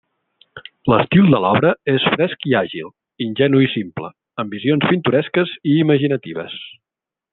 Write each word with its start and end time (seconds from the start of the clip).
L'estil 0.91 1.27
de 1.33 1.41
l'obra 1.43 1.73
és 1.93 2.07
fresc 2.15 2.47
i 2.53 2.57
àgil, 2.61 2.89
ingenu 3.27 3.61
i 3.67 3.69
simple, 3.75 4.09
amb 4.45 4.57
visions 4.57 4.89
pintoresques 4.95 5.53
i 5.75 5.77
imaginatives. 5.85 6.57